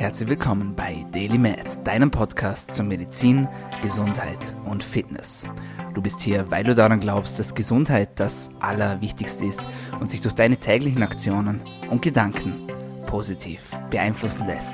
[0.00, 3.46] Herzlich willkommen bei Daily Med, deinem Podcast zur Medizin,
[3.82, 5.46] Gesundheit und Fitness.
[5.92, 9.60] Du bist hier, weil du daran glaubst, dass Gesundheit das Allerwichtigste ist
[10.00, 11.60] und sich durch deine täglichen Aktionen
[11.90, 12.66] und Gedanken
[13.08, 13.60] positiv
[13.90, 14.72] beeinflussen lässt.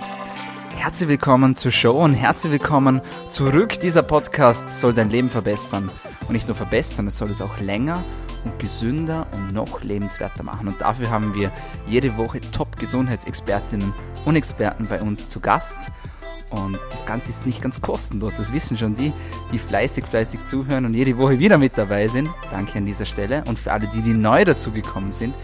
[0.77, 3.81] Herzlich willkommen zur Show und herzlich willkommen zurück.
[3.81, 5.91] Dieser Podcast soll dein Leben verbessern.
[6.29, 8.01] Und nicht nur verbessern, es soll es auch länger
[8.45, 10.69] und gesünder und noch lebenswerter machen.
[10.69, 11.51] Und dafür haben wir
[11.89, 13.93] jede Woche Top-Gesundheitsexpertinnen
[14.27, 15.79] und Experten bei uns zu Gast.
[16.51, 19.13] Und das Ganze ist nicht ganz kostenlos, das wissen schon die,
[19.53, 22.29] die fleißig, fleißig zuhören und jede Woche wieder mit dabei sind.
[22.51, 23.43] Danke an dieser Stelle.
[23.49, 25.35] Und für alle, die, die neu dazugekommen sind,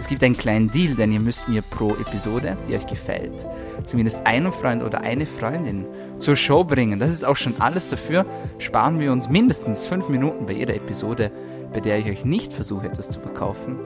[0.00, 3.48] es gibt einen kleinen Deal, denn ihr müsst mir pro Episode, die euch gefällt,
[3.84, 5.86] zumindest einen Freund oder eine Freundin
[6.18, 7.00] zur Show bringen.
[7.00, 8.24] Das ist auch schon alles dafür.
[8.58, 11.32] Sparen wir uns mindestens fünf Minuten bei jeder Episode,
[11.72, 13.78] bei der ich euch nicht versuche, etwas zu verkaufen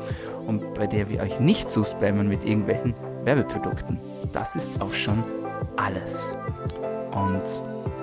[0.47, 2.95] und bei der wir euch nicht zuspammen mit irgendwelchen
[3.25, 3.99] Werbeprodukten.
[4.33, 5.23] Das ist auch schon
[5.77, 6.37] alles.
[7.13, 7.43] Und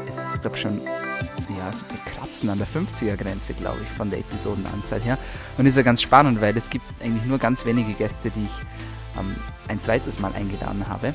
[0.07, 4.19] es ist, glaube ich, schon, ja, wir kratzen an der 50er-Grenze, glaube ich, von der
[4.19, 5.17] Episodenanzahl her.
[5.58, 9.19] Und ist ja ganz spannend, weil es gibt eigentlich nur ganz wenige Gäste, die ich
[9.19, 9.35] ähm,
[9.67, 11.13] ein zweites Mal eingeladen habe.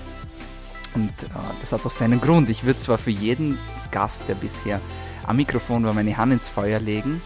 [0.95, 1.27] Und äh,
[1.61, 2.51] das hat auch seinen Grund.
[2.51, 3.59] Ich würde zwar für jeden
[3.91, 4.81] Gast, der bisher
[5.27, 7.23] am Mikrofon war, meine Hand ins Feuer legen.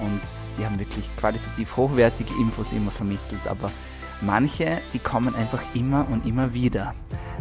[0.00, 0.20] Und
[0.58, 3.40] die haben wirklich qualitativ hochwertige Infos immer vermittelt.
[3.48, 3.70] Aber
[4.20, 6.94] manche, die kommen einfach immer und immer wieder.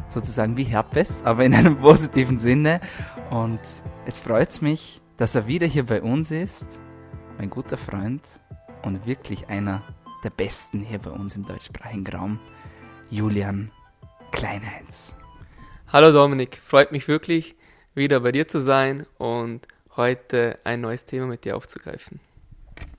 [0.09, 2.79] Sozusagen wie Herpes, aber in einem positiven Sinne.
[3.29, 3.59] Und
[4.05, 6.67] es freut mich, dass er wieder hier bei uns ist.
[7.37, 8.21] Mein guter Freund
[8.83, 9.83] und wirklich einer
[10.23, 12.39] der besten hier bei uns im deutschsprachigen Raum,
[13.09, 13.71] Julian
[14.31, 15.15] Kleinheinz.
[15.91, 17.55] Hallo Dominik, freut mich wirklich,
[17.93, 22.19] wieder bei dir zu sein und heute ein neues Thema mit dir aufzugreifen.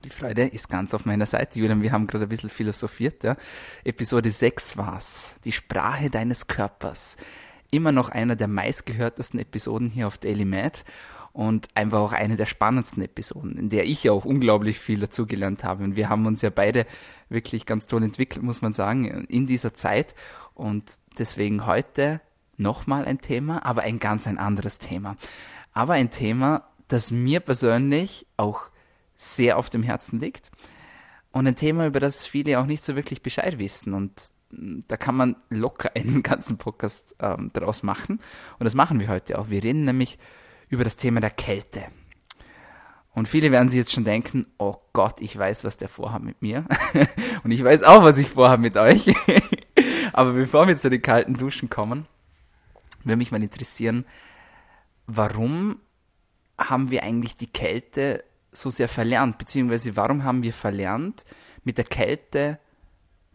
[0.03, 1.81] Die Freude ist ganz auf meiner Seite, Julian.
[1.81, 3.23] Wir haben gerade ein bisschen philosophiert.
[3.23, 3.35] Ja.
[3.83, 5.35] Episode 6 war's.
[5.43, 7.17] Die Sprache deines Körpers.
[7.71, 10.79] Immer noch einer der meistgehörtesten Episoden hier auf Daily Mad
[11.33, 15.83] und einfach auch eine der spannendsten Episoden, in der ich auch unglaublich viel dazugelernt habe.
[15.83, 16.85] Und wir haben uns ja beide
[17.29, 20.15] wirklich ganz toll entwickelt, muss man sagen, in dieser Zeit.
[20.53, 20.83] Und
[21.17, 22.21] deswegen heute
[22.57, 25.15] nochmal ein Thema, aber ein ganz ein anderes Thema.
[25.71, 28.69] Aber ein Thema, das mir persönlich auch
[29.19, 30.49] sehr auf dem Herzen liegt
[31.31, 34.95] und ein Thema, über das viele auch nicht so wirklich Bescheid wissen und mm, da
[34.95, 38.21] kann man locker einen ganzen Podcast ähm, daraus machen
[38.59, 39.49] und das machen wir heute auch.
[39.49, 40.17] Wir reden nämlich
[40.69, 41.83] über das Thema der Kälte.
[43.11, 46.41] Und viele werden sich jetzt schon denken, oh Gott, ich weiß, was der vorhat mit
[46.41, 46.65] mir.
[47.43, 49.13] und ich weiß auch, was ich vorhabe mit euch.
[50.13, 52.07] Aber bevor wir zu den kalten Duschen kommen,
[53.03, 54.05] würde mich mal interessieren,
[55.07, 55.79] warum
[56.57, 59.37] haben wir eigentlich die Kälte so sehr verlernt?
[59.37, 61.25] Beziehungsweise warum haben wir verlernt,
[61.63, 62.59] mit der Kälte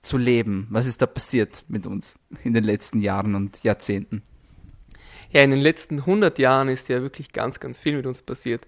[0.00, 0.66] zu leben?
[0.70, 4.22] Was ist da passiert mit uns in den letzten Jahren und Jahrzehnten?
[5.30, 8.66] Ja, in den letzten 100 Jahren ist ja wirklich ganz, ganz viel mit uns passiert.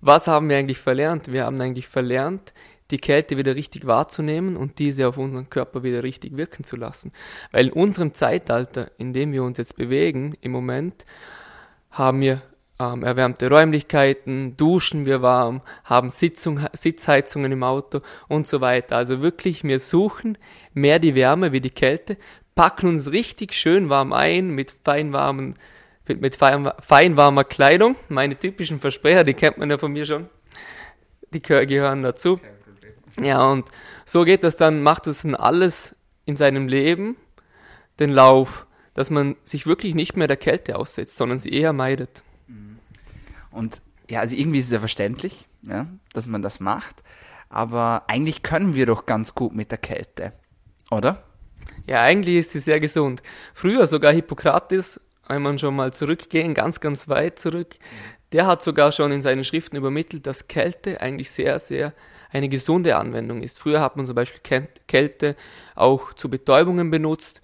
[0.00, 1.32] Was haben wir eigentlich verlernt?
[1.32, 2.52] Wir haben eigentlich verlernt,
[2.90, 7.12] die Kälte wieder richtig wahrzunehmen und diese auf unseren Körper wieder richtig wirken zu lassen.
[7.50, 11.04] Weil in unserem Zeitalter, in dem wir uns jetzt bewegen, im Moment,
[11.90, 12.42] haben wir
[12.78, 18.96] ähm, erwärmte Räumlichkeiten, duschen wir warm, haben Sitzung, Sitzheizungen im Auto und so weiter.
[18.96, 20.38] Also wirklich, wir suchen
[20.74, 22.16] mehr die Wärme wie die Kälte,
[22.54, 25.56] packen uns richtig schön warm ein mit feinwarmen
[26.08, 27.96] mit, mit fein, feinwarmer Kleidung.
[28.08, 30.28] Meine typischen Versprecher, die kennt man ja von mir schon.
[31.32, 32.40] Die gehören dazu.
[33.20, 33.68] Ja, und
[34.04, 37.16] so geht das dann, macht es dann alles in seinem Leben
[37.98, 42.22] den Lauf, dass man sich wirklich nicht mehr der Kälte aussetzt, sondern sie eher meidet.
[43.56, 47.02] Und ja, also irgendwie ist es ja verständlich, ja, dass man das macht,
[47.48, 50.32] aber eigentlich können wir doch ganz gut mit der Kälte,
[50.90, 51.22] oder?
[51.86, 53.22] Ja, eigentlich ist sie sehr gesund.
[53.54, 57.76] Früher sogar Hippokrates, wenn man schon mal zurückgehen, ganz, ganz weit zurück,
[58.32, 61.94] der hat sogar schon in seinen Schriften übermittelt, dass Kälte eigentlich sehr, sehr
[62.30, 63.58] eine gesunde Anwendung ist.
[63.58, 65.36] Früher hat man zum Beispiel Kälte
[65.74, 67.40] auch zu Betäubungen benutzt,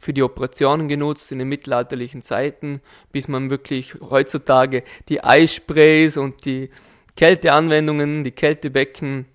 [0.00, 2.80] für die Operationen genutzt in den mittelalterlichen Zeiten,
[3.12, 6.70] bis man wirklich heutzutage die Eissprays und die
[7.16, 9.26] Kälteanwendungen, die Kältebecken,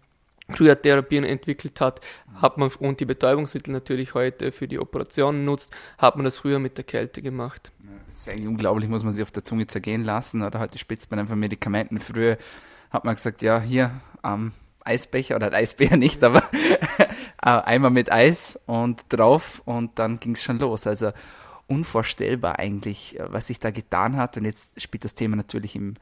[0.52, 2.02] Kryotherapien entwickelt hat,
[2.42, 6.60] hat man und die Betäubungsmittel natürlich heute für die Operationen nutzt, hat man das früher
[6.60, 7.72] mit der Kälte gemacht.
[8.08, 10.42] Das ist eigentlich unglaublich, muss man sich auf der Zunge zergehen lassen.
[10.42, 12.00] Oder heute spitzt man einfach Medikamenten.
[12.00, 12.38] Früher
[12.90, 13.92] hat man gesagt, ja, hier,
[14.24, 14.52] ähm,
[14.84, 16.44] Eisbecher oder Eisbär nicht, aber
[17.46, 20.88] einmal mit Eis und drauf und dann ging es schon los.
[20.88, 21.12] Also
[21.68, 24.38] unvorstellbar eigentlich, was sich da getan hat.
[24.38, 25.96] Und jetzt spielt das Thema natürlich im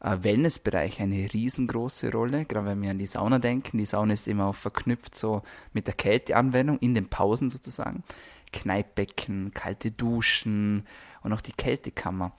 [0.00, 3.78] äh, Wellnessbereich eine riesengroße Rolle, gerade wenn wir an die Sauna denken.
[3.78, 5.42] Die Sauna ist immer auch verknüpft so
[5.72, 8.04] mit der Kälteanwendung in den Pausen sozusagen.
[8.52, 10.86] Kneippbecken, kalte Duschen
[11.22, 12.32] und auch die Kältekammer.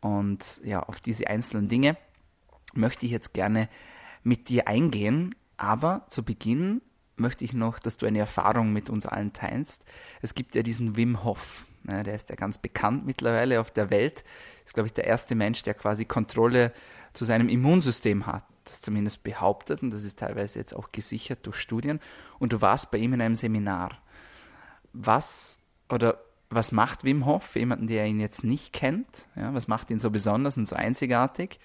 [0.00, 1.96] Und ja, auf diese einzelnen Dinge
[2.74, 3.68] möchte ich jetzt gerne
[4.22, 5.34] mit dir eingehen.
[5.56, 6.82] Aber zu Beginn
[7.16, 9.84] möchte ich noch, dass du eine Erfahrung mit uns allen teilst.
[10.22, 11.66] Es gibt ja diesen Wim Hof.
[11.84, 14.24] Ne, der ist ja ganz bekannt mittlerweile auf der Welt.
[14.64, 16.72] Ist, glaube ich, der erste Mensch, der quasi Kontrolle
[17.12, 18.44] zu seinem Immunsystem hat.
[18.64, 22.00] Das zumindest behauptet und das ist teilweise jetzt auch gesichert durch Studien.
[22.38, 23.98] Und du warst bei ihm in einem Seminar.
[24.92, 26.18] Was oder
[26.50, 29.26] was macht Wim Hof für jemanden, der ihn jetzt nicht kennt?
[29.36, 31.60] Ja, was macht ihn so besonders und so einzigartig?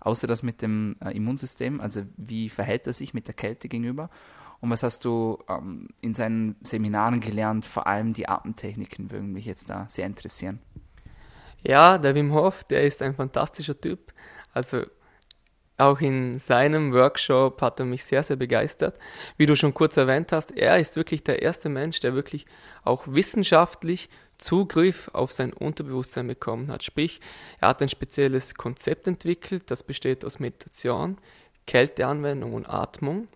[0.00, 4.10] Außer das mit dem äh, Immunsystem, also wie verhält er sich mit der Kälte gegenüber?
[4.64, 7.66] Und was hast du ähm, in seinen Seminaren gelernt?
[7.66, 10.58] Vor allem die Atemtechniken würden mich jetzt da sehr interessieren.
[11.62, 14.14] Ja, der Wim Hof, der ist ein fantastischer Typ.
[14.54, 14.86] Also
[15.76, 18.98] auch in seinem Workshop hat er mich sehr, sehr begeistert.
[19.36, 22.46] Wie du schon kurz erwähnt hast, er ist wirklich der erste Mensch, der wirklich
[22.84, 24.08] auch wissenschaftlich
[24.38, 26.84] Zugriff auf sein Unterbewusstsein bekommen hat.
[26.84, 27.20] Sprich,
[27.60, 31.18] er hat ein spezielles Konzept entwickelt, das besteht aus Meditation,
[31.66, 33.28] Kälteanwendung und Atmung.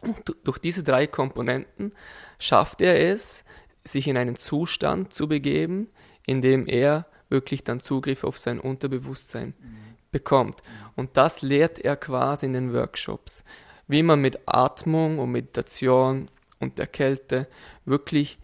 [0.00, 1.92] Und durch diese drei Komponenten
[2.38, 3.44] schafft er es,
[3.84, 5.88] sich in einen Zustand zu begeben,
[6.26, 9.76] in dem er wirklich dann Zugriff auf sein Unterbewusstsein mhm.
[10.10, 10.62] bekommt.
[10.94, 13.44] Und das lehrt er quasi in den Workshops,
[13.86, 17.48] wie man mit Atmung und Meditation und der Kälte
[17.84, 18.38] wirklich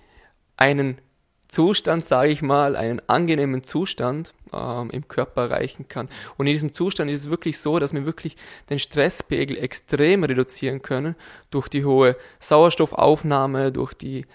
[0.57, 1.01] einen
[1.49, 6.09] Zustand, sage ich mal, einen angenehmen Zustand ähm, im Körper erreichen kann.
[6.37, 8.37] Und in diesem Zustand ist es wirklich so, dass wir wirklich
[8.71, 11.17] den Stresspegel extrem reduzieren können
[11.51, 14.27] durch die hohe Sauerstoffaufnahme, durch die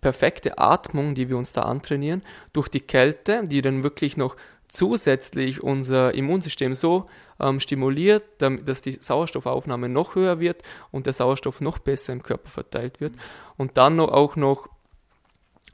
[0.00, 2.22] perfekte Atmung, die wir uns da antrainieren,
[2.52, 4.36] durch die Kälte, die dann wirklich noch
[4.68, 7.06] zusätzlich unser Immunsystem so
[7.40, 12.48] ähm, stimuliert, dass die Sauerstoffaufnahme noch höher wird und der Sauerstoff noch besser im Körper
[12.48, 13.14] verteilt wird.
[13.56, 14.68] Und dann noch, auch noch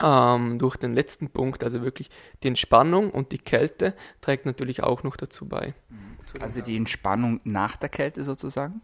[0.02, 2.10] ähm, durch den letzten Punkt, also wirklich
[2.42, 5.74] die Entspannung und die Kälte, trägt natürlich auch noch dazu bei.
[6.40, 8.80] Also die Entspannung nach der Kälte sozusagen?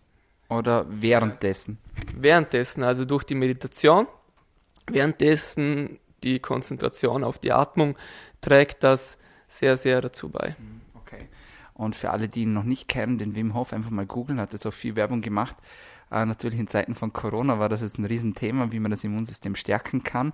[0.48, 1.78] Oder währenddessen?
[2.14, 4.06] Währenddessen, also durch die Meditation
[4.92, 7.96] Währenddessen die Konzentration auf die Atmung
[8.40, 9.18] trägt das
[9.48, 10.56] sehr, sehr dazu bei.
[10.58, 11.28] Mhm, okay.
[11.74, 14.52] Und für alle, die ihn noch nicht kennen, den Wim Hof einfach mal googeln, hat
[14.52, 15.56] jetzt auch viel Werbung gemacht.
[16.10, 19.54] Äh, natürlich in Zeiten von Corona war das jetzt ein Riesenthema, wie man das Immunsystem
[19.54, 20.32] stärken kann.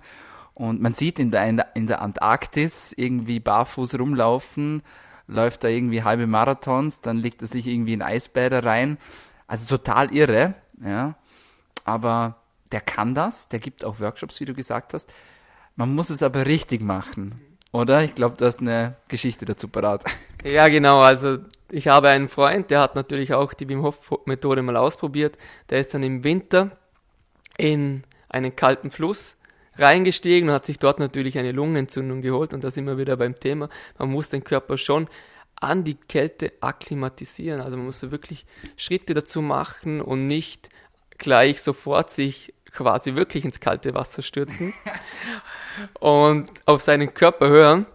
[0.57, 4.81] Und man sieht in der, in der Antarktis irgendwie barfuß rumlaufen,
[5.27, 8.97] läuft da irgendwie halbe Marathons, dann legt er sich irgendwie in Eisbäder rein.
[9.45, 11.13] Also total irre, ja.
[11.85, 12.37] Aber
[12.71, 15.13] der kann das, der gibt auch Workshops, wie du gesagt hast.
[15.75, 17.39] Man muss es aber richtig machen,
[17.71, 18.01] oder?
[18.01, 20.05] Ich glaube, du hast eine Geschichte dazu parat.
[20.43, 20.99] Ja, genau.
[20.99, 21.39] Also
[21.69, 25.37] ich habe einen Freund, der hat natürlich auch die Wim Hof Methode mal ausprobiert.
[25.69, 26.77] Der ist dann im Winter
[27.57, 29.36] in einen kalten Fluss
[29.77, 33.39] reingestiegen und hat sich dort natürlich eine Lungenentzündung geholt und da sind wir wieder beim
[33.39, 33.69] Thema.
[33.97, 35.07] Man muss den Körper schon
[35.55, 37.61] an die Kälte akklimatisieren.
[37.61, 38.45] Also man muss wirklich
[38.75, 40.69] Schritte dazu machen und nicht
[41.17, 44.73] gleich sofort sich quasi wirklich ins kalte Wasser stürzen
[45.99, 47.87] und auf seinen Körper hören.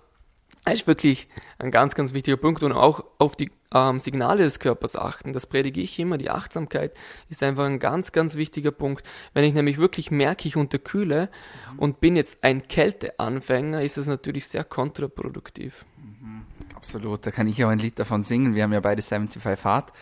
[0.64, 1.28] Das ist wirklich
[1.58, 5.32] ein ganz, ganz wichtiger Punkt und auch auf die ähm, Signale des Körpers achten.
[5.32, 6.18] Das predige ich immer.
[6.18, 6.96] Die Achtsamkeit
[7.28, 9.04] ist einfach ein ganz, ganz wichtiger Punkt.
[9.34, 11.30] Wenn ich nämlich wirklich merke, ich unterkühle
[11.72, 11.78] mhm.
[11.80, 15.84] und bin jetzt ein Kälteanfänger, ist das natürlich sehr kontraproduktiv.
[15.96, 16.42] Mhm.
[16.76, 17.26] Absolut.
[17.26, 18.54] Da kann ich auch ein Lied davon singen.
[18.54, 19.92] Wir haben ja beide 75 Hard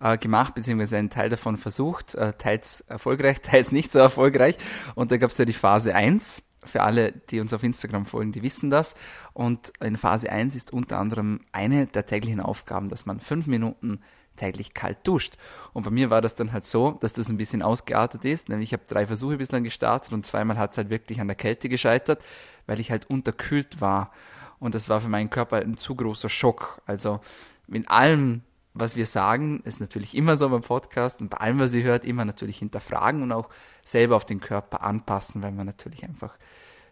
[0.00, 4.58] äh, gemacht, beziehungsweise einen Teil davon versucht, äh, teils erfolgreich, teils nicht so erfolgreich.
[4.94, 6.42] Und da gab es ja die Phase 1.
[6.64, 8.96] Für alle, die uns auf Instagram folgen, die wissen das.
[9.32, 14.00] Und in Phase 1 ist unter anderem eine der täglichen Aufgaben, dass man fünf Minuten
[14.36, 15.34] täglich kalt duscht.
[15.72, 18.48] Und bei mir war das dann halt so, dass das ein bisschen ausgeartet ist.
[18.48, 21.36] Nämlich ich habe drei Versuche bislang gestartet und zweimal hat es halt wirklich an der
[21.36, 22.22] Kälte gescheitert,
[22.66, 24.10] weil ich halt unterkühlt war.
[24.58, 26.80] Und das war für meinen Körper ein zu großer Schock.
[26.86, 27.20] Also
[27.68, 28.42] in allem
[28.74, 32.04] was wir sagen, ist natürlich immer so beim Podcast und bei allem, was ihr hört,
[32.04, 33.48] immer natürlich hinterfragen und auch
[33.84, 36.36] selber auf den Körper anpassen, weil man natürlich einfach,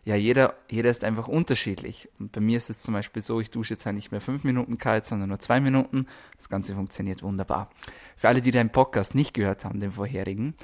[0.04, 2.08] ja, jeder, jeder ist einfach unterschiedlich.
[2.20, 4.44] Und bei mir ist es zum Beispiel so, ich dusche jetzt halt nicht mehr fünf
[4.44, 6.06] Minuten kalt, sondern nur zwei Minuten.
[6.38, 7.68] Das Ganze funktioniert wunderbar.
[8.16, 10.54] Für alle, die deinen Podcast nicht gehört haben, den vorherigen,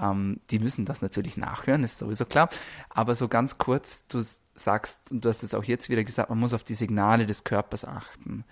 [0.00, 2.48] ähm, die müssen das natürlich nachhören, ist sowieso klar.
[2.88, 4.20] Aber so ganz kurz, du
[4.54, 7.44] sagst, und du hast es auch jetzt wieder gesagt, man muss auf die Signale des
[7.44, 8.44] Körpers achten.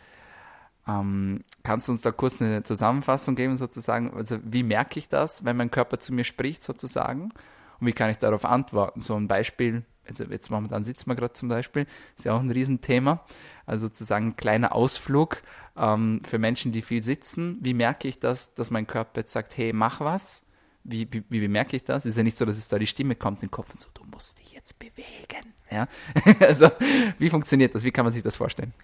[0.87, 4.13] Ähm, kannst du uns da kurz eine Zusammenfassung geben, sozusagen?
[4.15, 7.33] Also, wie merke ich das, wenn mein Körper zu mir spricht, sozusagen?
[7.81, 9.01] Und wie kann ich darauf antworten?
[9.01, 11.87] So ein Beispiel, also jetzt momentan sitzen wir gerade zum Beispiel,
[12.17, 13.25] ist ja auch ein Riesenthema.
[13.67, 15.43] Also sozusagen ein kleiner Ausflug
[15.77, 17.59] ähm, für Menschen, die viel sitzen.
[17.61, 20.43] Wie merke ich das, dass mein Körper jetzt sagt, hey, mach was?
[20.87, 22.05] Wie, wie, wie bemerke ich das?
[22.05, 24.05] Ist ja nicht so, dass es da die Stimme kommt den Kopf und so, du
[24.05, 25.55] musst dich jetzt bewegen.
[25.71, 25.89] Ja?
[26.41, 26.71] also,
[27.19, 27.85] wie funktioniert das?
[27.85, 28.75] Wie kann man sich das vorstellen?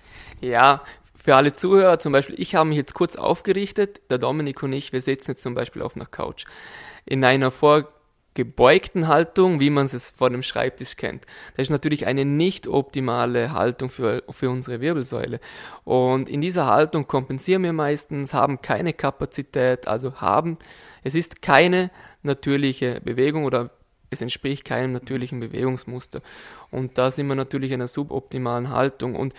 [0.40, 0.82] Ja,
[1.22, 4.92] für alle Zuhörer, zum Beispiel, ich habe mich jetzt kurz aufgerichtet, der Dominik und ich,
[4.92, 6.44] wir sitzen jetzt zum Beispiel auf einer Couch.
[7.04, 11.26] In einer vorgebeugten Haltung, wie man es vor dem Schreibtisch kennt.
[11.56, 15.40] Das ist natürlich eine nicht optimale Haltung für, für unsere Wirbelsäule.
[15.84, 20.56] Und in dieser Haltung kompensieren wir meistens, haben keine Kapazität, also haben,
[21.04, 21.90] es ist keine
[22.22, 23.70] natürliche Bewegung oder
[24.08, 26.22] es entspricht keinem natürlichen Bewegungsmuster.
[26.70, 29.14] Und da sind wir natürlich in einer suboptimalen Haltung.
[29.14, 29.34] Und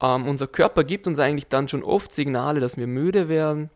[0.00, 3.70] ähm, unser Körper gibt uns eigentlich dann schon oft Signale, dass wir müde werden.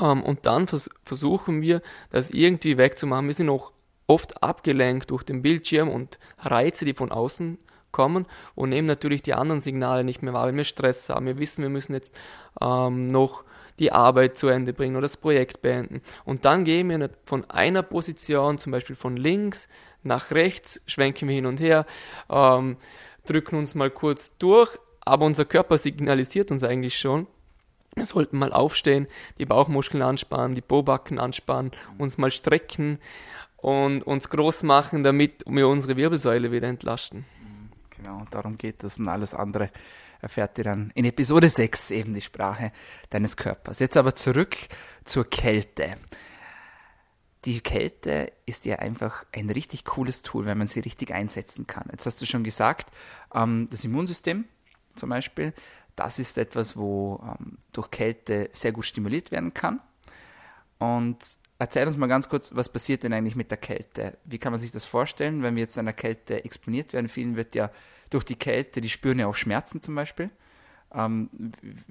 [0.00, 3.26] Ähm, und dann vers versuchen wir, das irgendwie wegzumachen.
[3.26, 3.72] Wir sind auch
[4.06, 7.58] oft abgelenkt durch den Bildschirm und Reize, die von außen
[7.92, 11.26] kommen und nehmen natürlich die anderen Signale nicht mehr wahr, wenn wir Stress haben.
[11.26, 12.14] Wir wissen, wir müssen jetzt
[12.60, 13.44] ähm, noch
[13.78, 16.02] die Arbeit zu Ende bringen oder das Projekt beenden.
[16.24, 19.68] Und dann gehen wir von einer Position, zum Beispiel von links
[20.02, 21.84] nach rechts, schwenken wir hin und her,
[22.30, 22.76] ähm,
[23.26, 27.26] drücken uns mal kurz durch, aber unser Körper signalisiert uns eigentlich schon,
[27.94, 29.06] wir sollten mal aufstehen,
[29.38, 32.98] die Bauchmuskeln anspannen, die Bobacken anspannen, uns mal strecken
[33.56, 37.24] und uns groß machen, damit wir unsere Wirbelsäule wieder entlasten.
[37.96, 39.70] Genau, darum geht es und alles andere
[40.20, 42.72] erfährt ihr dann in Episode 6 eben die Sprache
[43.08, 43.78] deines Körpers.
[43.78, 44.56] Jetzt aber zurück
[45.04, 45.94] zur Kälte.
[47.44, 51.88] Die Kälte ist ja einfach ein richtig cooles Tool, wenn man sie richtig einsetzen kann.
[51.92, 52.90] Jetzt hast du schon gesagt,
[53.32, 54.46] ähm, das Immunsystem
[54.96, 55.52] zum Beispiel,
[55.94, 59.80] das ist etwas, wo ähm, durch Kälte sehr gut stimuliert werden kann.
[60.78, 61.18] Und
[61.58, 64.18] erzähl uns mal ganz kurz, was passiert denn eigentlich mit der Kälte?
[64.24, 67.08] Wie kann man sich das vorstellen, wenn wir jetzt einer Kälte exponiert werden?
[67.08, 67.70] Vielen wird ja
[68.10, 70.30] durch die Kälte, die spüren ja auch Schmerzen zum Beispiel.
[70.94, 71.30] Ähm,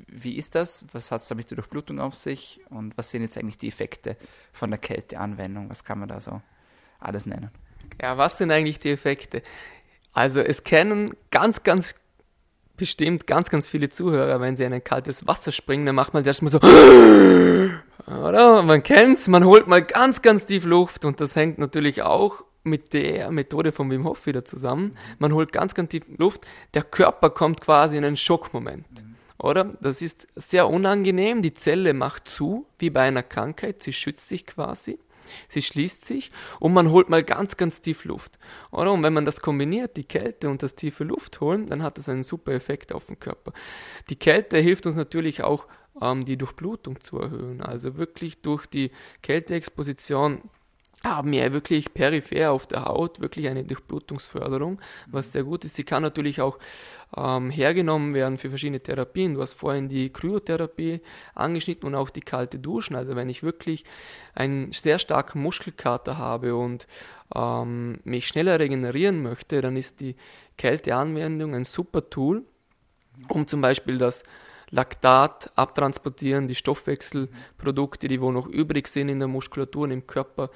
[0.08, 0.86] wie ist das?
[0.92, 2.62] Was hat es da mit der Durchblutung auf sich?
[2.70, 4.18] Und was sind jetzt eigentlich die Effekte
[4.54, 5.70] von der Kälteanwendung?
[5.70, 6.42] Was kann man da so
[7.00, 7.52] alles nennen?
[8.02, 9.42] Ja, was sind eigentlich die Effekte?
[10.14, 11.96] Also es kennen ganz, ganz
[12.78, 16.24] bestimmt ganz, ganz viele Zuhörer, wenn sie in ein kaltes Wasser springen, dann macht man
[16.24, 16.60] erstmal so,
[18.08, 18.64] oder?
[18.64, 22.94] Man kennt's, man holt mal ganz, ganz tief Luft und das hängt natürlich auch mit
[22.94, 24.98] der Methode von Wim Hof wieder zusammen.
[25.20, 26.46] Man holt ganz, ganz tief Luft.
[26.74, 28.86] Der Körper kommt quasi in einen Schockmoment.
[29.38, 29.66] Oder?
[29.82, 31.42] Das ist sehr unangenehm.
[31.42, 33.84] Die Zelle macht zu, wie bei einer Krankheit.
[33.84, 34.98] Sie schützt sich quasi.
[35.48, 38.40] Sie schließt sich und man holt mal ganz, ganz tief Luft.
[38.72, 38.92] Oder?
[38.92, 42.10] Und wenn man das kombiniert, die Kälte und das tiefe Luft holen, dann hat das
[42.10, 43.54] einen super Effekt auf den Körper.
[44.10, 45.66] Die Kälte hilft uns natürlich auch,
[46.02, 47.62] ähm, die Durchblutung zu erhöhen.
[47.62, 48.92] Also wirklich durch die
[49.22, 50.42] Kälteexposition
[51.06, 55.76] haben ja wirklich peripher auf der Haut wirklich eine Durchblutungsförderung, was sehr gut ist.
[55.76, 56.58] Sie kann natürlich auch
[57.16, 59.36] ähm, hergenommen werden für verschiedene Therapien.
[59.36, 61.02] Du hast vorhin die Kryotherapie
[61.34, 62.96] angeschnitten und auch die kalte Duschen.
[62.96, 63.86] Also wenn ich wirklich
[64.34, 66.88] einen sehr starken Muskelkater habe und
[67.34, 70.16] ähm, mich schneller regenerieren möchte, dann ist die
[70.58, 72.44] Kälteanwendung ein super Tool,
[73.30, 74.24] um zum Beispiel das
[74.72, 80.50] Laktat abtransportieren, die Stoffwechselprodukte, die wo noch übrig sind in der Muskulatur und im Körper,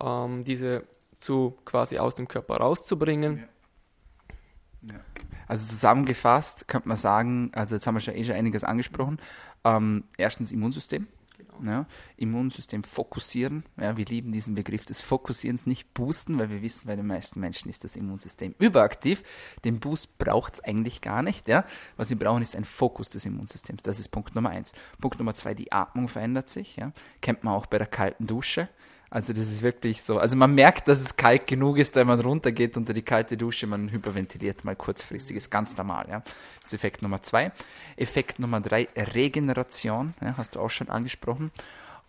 [0.00, 0.84] ähm, diese
[1.20, 3.38] zu quasi aus dem Körper rauszubringen.
[3.38, 4.94] Ja.
[4.94, 5.00] Ja.
[5.48, 9.18] Also zusammengefasst könnte man sagen, also jetzt haben wir schon eh schon einiges angesprochen.
[9.64, 11.06] Ähm, erstens Immunsystem.
[11.36, 11.70] Genau.
[11.70, 11.86] Ja,
[12.16, 13.64] Immunsystem fokussieren.
[13.76, 17.40] Ja, wir lieben diesen Begriff des Fokussierens, nicht boosten, weil wir wissen, bei den meisten
[17.40, 19.22] Menschen ist das Immunsystem überaktiv.
[19.64, 21.46] Den Boost braucht es eigentlich gar nicht.
[21.48, 21.64] Ja.
[21.96, 23.82] Was wir brauchen, ist ein Fokus des Immunsystems.
[23.82, 24.72] Das ist Punkt Nummer eins.
[25.00, 26.76] Punkt Nummer zwei, die Atmung verändert sich.
[26.76, 26.92] Ja.
[27.20, 28.68] Kennt man auch bei der kalten Dusche.
[29.16, 30.18] Also das ist wirklich so.
[30.18, 33.66] Also man merkt, dass es kalt genug ist, wenn man runtergeht unter die kalte Dusche,
[33.66, 36.06] man hyperventiliert mal kurzfristig, ist ganz normal.
[36.10, 36.20] Ja.
[36.60, 37.50] Das ist Effekt Nummer zwei.
[37.96, 41.50] Effekt Nummer drei, Regeneration, ja, hast du auch schon angesprochen.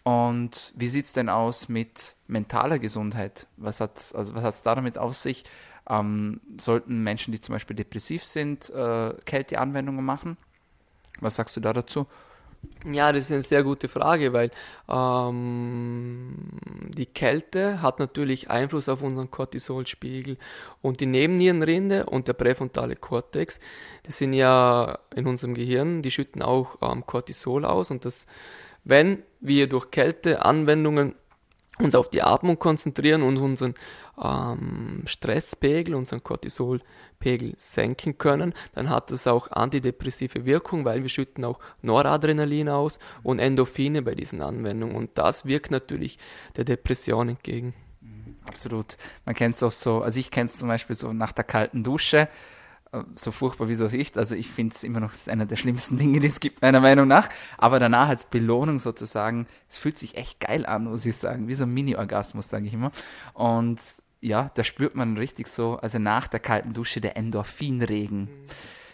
[0.04, 3.48] Und wie sieht es denn aus mit mentaler Gesundheit?
[3.56, 4.34] Was hat es also
[4.66, 5.46] damit auf sich?
[5.90, 10.36] Ähm, sollten Menschen, die zum Beispiel depressiv sind, äh, Kälteanwendungen machen?
[11.22, 12.06] Was sagst du da dazu?
[12.86, 14.52] Ja, das ist eine sehr gute Frage, weil
[14.88, 16.36] ähm,
[16.90, 20.38] die Kälte hat natürlich Einfluss auf unseren Cortisolspiegel
[20.82, 23.60] und die Nebennierenrinde und der präfrontale Kortex,
[24.04, 28.28] das sind ja in unserem Gehirn, die schütten auch ähm, Cortisol aus und das,
[28.84, 31.16] wenn wir durch Kälteanwendungen
[31.80, 33.76] uns auf die Atmung konzentrieren und unseren
[34.22, 41.46] ähm, Stresspegel, unseren Cortisolpegel senken können, dann hat das auch antidepressive Wirkung, weil wir schütten
[41.46, 46.18] auch Noradrenalin aus und Endorphine bei diesen Anwendungen und das wirkt natürlich
[46.56, 47.74] der Depression entgegen.
[48.48, 48.98] Absolut.
[49.26, 51.84] Man kennt es auch so, also ich kenne es zum Beispiel so nach der kalten
[51.84, 52.30] Dusche,
[53.16, 54.18] so furchtbar wie es auch ist.
[54.18, 57.08] Also ich finde es immer noch einer der schlimmsten Dinge, die es gibt, meiner Meinung
[57.08, 57.30] nach.
[57.58, 61.48] Aber danach als Belohnung sozusagen, es fühlt sich echt geil an, muss ich sagen.
[61.48, 62.92] Wie so ein Mini-Orgasmus, sage ich immer.
[63.34, 63.80] Und
[64.22, 68.22] ja, da spürt man richtig so, also nach der kalten Dusche der Endorphinregen.
[68.22, 68.28] Mhm.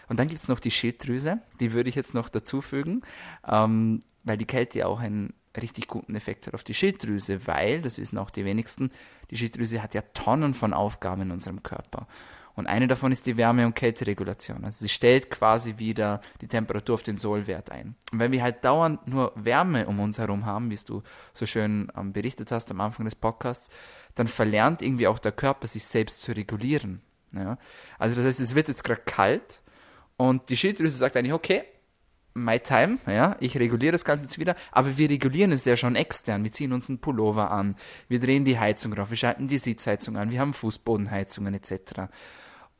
[0.08, 3.02] Und dann gibt es noch die Schilddrüse, die würde ich jetzt noch dazufügen,
[3.48, 7.98] ähm, weil die Kälte auch einen richtig guten Effekt hat auf die Schilddrüse, weil, das
[7.98, 8.90] wissen auch die wenigsten,
[9.34, 12.06] die Schilddrüse hat ja Tonnen von Aufgaben in unserem Körper.
[12.54, 14.64] Und eine davon ist die Wärme- und Kälteregulation.
[14.64, 17.96] Also sie stellt quasi wieder die Temperatur auf den Sollwert ein.
[18.12, 21.90] Und wenn wir halt dauernd nur Wärme um uns herum haben, wie du so schön
[21.96, 23.70] ähm, berichtet hast am Anfang des Podcasts,
[24.14, 27.02] dann verlernt irgendwie auch der Körper, sich selbst zu regulieren.
[27.32, 27.58] Ja?
[27.98, 29.62] Also das heißt, es wird jetzt gerade kalt
[30.16, 31.64] und die Schilddrüse sagt eigentlich, okay,
[32.34, 35.96] my time, ja, ich reguliere das Ganze jetzt wieder, aber wir regulieren es ja schon
[35.96, 36.42] extern.
[36.44, 37.76] Wir ziehen uns einen Pullover an,
[38.08, 42.10] wir drehen die Heizung rauf, wir schalten die Sitzheizung an, wir haben Fußbodenheizungen etc.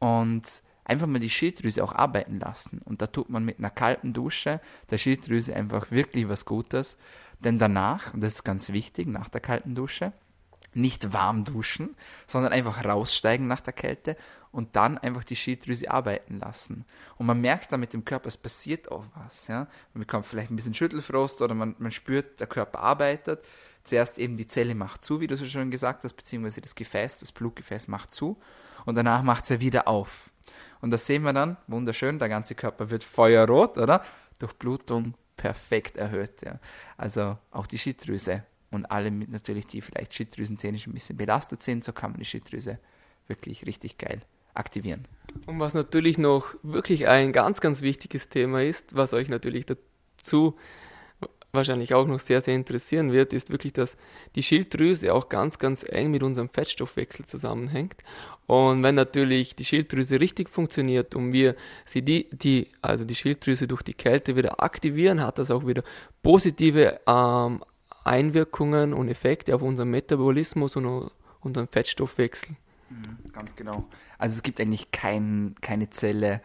[0.00, 2.80] Und einfach mal die Schilddrüse auch arbeiten lassen.
[2.84, 6.98] Und da tut man mit einer kalten Dusche der Schilddrüse einfach wirklich was Gutes.
[7.40, 10.12] Denn danach, und das ist ganz wichtig, nach der kalten Dusche,
[10.74, 11.94] nicht warm duschen,
[12.26, 14.16] sondern einfach raussteigen nach der Kälte
[14.54, 16.84] und dann einfach die Schilddrüse arbeiten lassen.
[17.16, 19.48] Und man merkt dann mit dem Körper, es passiert auch was.
[19.48, 19.66] Ja?
[19.92, 23.44] Man bekommt vielleicht ein bisschen Schüttelfrost oder man, man spürt, der Körper arbeitet.
[23.82, 27.18] Zuerst eben die Zelle macht zu, wie du so schon gesagt hast, beziehungsweise das Gefäß,
[27.18, 28.40] das Blutgefäß macht zu
[28.86, 30.30] und danach macht es er wieder auf.
[30.80, 34.04] Und das sehen wir dann, wunderschön, der ganze Körper wird feuerrot, oder?
[34.38, 36.42] Durchblutung perfekt erhöht.
[36.42, 36.60] Ja.
[36.96, 41.82] Also auch die Schilddrüse und alle mit natürlich, die vielleicht schilddrüsentechnisch ein bisschen belastet sind,
[41.82, 42.78] so kann man die Schilddrüse
[43.26, 44.22] wirklich richtig geil
[44.54, 45.06] aktivieren.
[45.46, 50.56] Und was natürlich noch wirklich ein ganz, ganz wichtiges Thema ist, was euch natürlich dazu
[51.54, 53.96] wahrscheinlich auch noch sehr, sehr interessieren wird, ist wirklich, dass
[54.34, 57.96] die Schilddrüse auch ganz, ganz eng mit unserem Fettstoffwechsel zusammenhängt.
[58.46, 63.66] Und wenn natürlich die Schilddrüse richtig funktioniert und wir sie die, die, also die Schilddrüse
[63.66, 65.82] durch die Kälte wieder aktivieren, hat das auch wieder
[66.22, 67.62] positive ähm,
[68.04, 72.56] Einwirkungen und Effekte auf unseren Metabolismus und unseren Fettstoffwechsel.
[72.94, 73.84] Mhm, ganz genau.
[74.18, 76.40] Also es gibt eigentlich kein, keine Zelle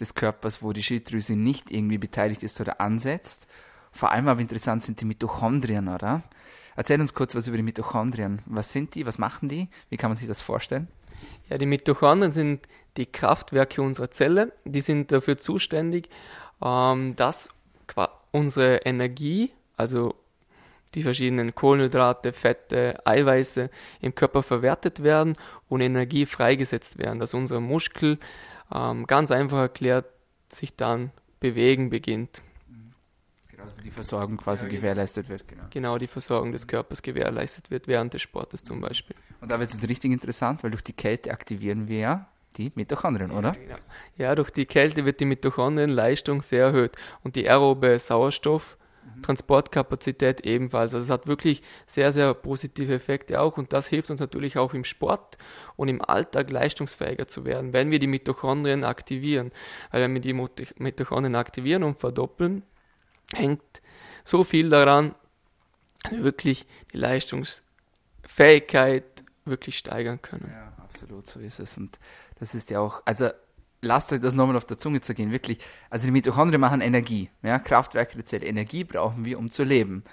[0.00, 3.46] des Körpers, wo die Schilddrüse nicht irgendwie beteiligt ist oder ansetzt.
[3.92, 6.22] Vor allem aber interessant sind die Mitochondrien, oder?
[6.74, 8.40] Erzähl uns kurz was über die Mitochondrien.
[8.46, 9.06] Was sind die?
[9.06, 9.68] Was machen die?
[9.90, 10.88] Wie kann man sich das vorstellen?
[11.50, 14.52] Ja, die Mitochondrien sind die Kraftwerke unserer Zelle.
[14.64, 16.08] Die sind dafür zuständig,
[16.62, 17.50] ähm, dass
[18.30, 20.14] unsere Energie, also
[20.94, 25.36] die verschiedenen Kohlenhydrate, Fette, Eiweiße im Körper verwertet werden
[25.68, 28.18] und Energie freigesetzt werden, dass unser Muskel
[28.74, 30.06] ähm, ganz einfach erklärt
[30.48, 32.42] sich dann bewegen beginnt.
[33.50, 35.46] Genau, also die Versorgung quasi ja, gewährleistet wird.
[35.48, 35.64] Genau.
[35.70, 39.16] genau, die Versorgung des Körpers gewährleistet wird während des Sportes zum Beispiel.
[39.40, 43.30] Und da wird es richtig interessant, weil durch die Kälte aktivieren wir ja die Mitochondrien,
[43.30, 43.54] oder?
[43.54, 43.76] Ja, genau.
[44.18, 48.76] ja, durch die Kälte wird die Mitochondrienleistung sehr erhöht und die aerobe Sauerstoff
[49.22, 50.94] Transportkapazität ebenfalls.
[50.94, 54.74] Also es hat wirklich sehr, sehr positive Effekte auch und das hilft uns natürlich auch
[54.74, 55.38] im Sport
[55.76, 59.50] und im Alltag leistungsfähiger zu werden, wenn wir die Mitochondrien aktivieren.
[59.90, 62.62] Weil wenn wir die Mitochondrien aktivieren und verdoppeln,
[63.34, 63.62] hängt
[64.24, 65.14] so viel daran,
[66.10, 69.04] wirklich die Leistungsfähigkeit
[69.44, 70.52] wirklich steigern können.
[70.52, 71.78] Ja, absolut, so ist es.
[71.78, 71.98] Und
[72.38, 73.30] das ist ja auch, also
[73.82, 75.58] lasst euch das nochmal auf der Zunge zu gehen, wirklich.
[75.90, 78.46] Also die Mitochondrien machen Energie, ja, Kraftwerke der Zelle.
[78.46, 80.04] Energie brauchen wir, um zu leben.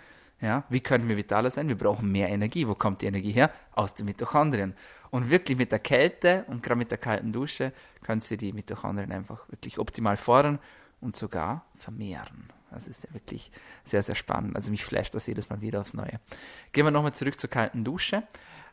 [0.42, 1.68] Ja, wie können wir vitaler sein?
[1.68, 2.66] Wir brauchen mehr Energie.
[2.68, 3.52] Wo kommt die Energie her?
[3.74, 4.74] Aus den Mitochondrien.
[5.12, 9.12] Und wirklich mit der Kälte und gerade mit der kalten Dusche können Sie die Mitochondrien
[9.12, 10.60] einfach wirklich optimal fordern
[11.02, 12.50] und sogar vermehren.
[12.72, 13.52] Das ist ja wirklich
[13.84, 14.56] sehr, sehr spannend.
[14.56, 16.20] Also mich flasht das jedes Mal wieder aufs Neue.
[16.72, 18.24] Gehen wir nochmal zurück zur kalten Dusche.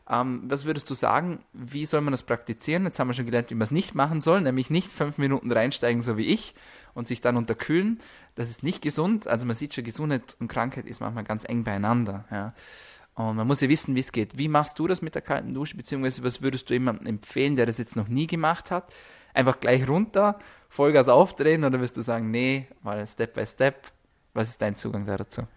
[0.09, 2.85] Ähm, was würdest du sagen, wie soll man das praktizieren?
[2.85, 5.51] Jetzt haben wir schon gelernt, wie man es nicht machen soll, nämlich nicht fünf Minuten
[5.51, 6.55] reinsteigen, so wie ich,
[6.93, 7.99] und sich dann unterkühlen.
[8.35, 9.27] Das ist nicht gesund.
[9.27, 12.25] Also man sieht schon, Gesundheit und Krankheit ist manchmal ganz eng beieinander.
[12.31, 12.53] Ja.
[13.15, 14.37] Und man muss ja wissen, wie es geht.
[14.37, 17.65] Wie machst du das mit der kalten Dusche, beziehungsweise was würdest du jemandem empfehlen, der
[17.65, 18.93] das jetzt noch nie gemacht hat?
[19.33, 20.39] Einfach gleich runter,
[20.69, 23.91] Vollgas aufdrehen oder wirst du sagen, nee, mal Step by Step?
[24.33, 25.47] Was ist dein Zugang dazu?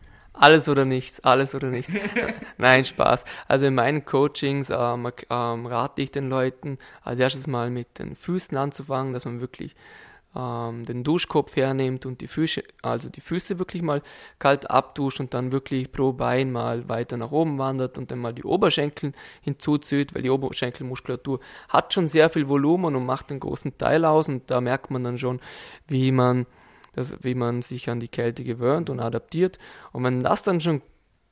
[0.40, 1.92] Alles oder nichts, alles oder nichts.
[2.56, 3.24] Nein, Spaß.
[3.46, 8.16] Also in meinen Coachings ähm, ähm, rate ich den Leuten, als erstes mal mit den
[8.16, 9.76] Füßen anzufangen, dass man wirklich
[10.34, 14.00] ähm, den Duschkopf hernimmt und die Füße, also die Füße wirklich mal
[14.38, 18.32] kalt abduscht und dann wirklich pro Bein mal weiter nach oben wandert und dann mal
[18.32, 23.76] die Oberschenkel hinzuzieht, weil die Oberschenkelmuskulatur hat schon sehr viel Volumen und macht einen großen
[23.76, 25.38] Teil aus und da merkt man dann schon,
[25.86, 26.46] wie man
[26.92, 29.58] das, wie man sich an die Kälte gewöhnt und adaptiert.
[29.92, 30.82] Und wenn das dann schon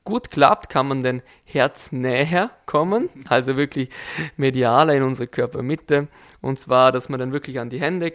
[0.05, 3.91] gut klappt, kann man den Herz näher kommen, also wirklich
[4.37, 6.09] medialer in unsere Körpermitte.
[6.41, 8.13] Und zwar, dass man dann wirklich an die Hände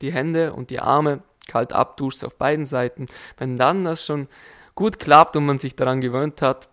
[0.00, 3.06] die Hände und die Arme kalt abduschst auf beiden Seiten.
[3.36, 4.28] Wenn dann das schon
[4.74, 6.68] gut klappt und man sich daran gewöhnt hat,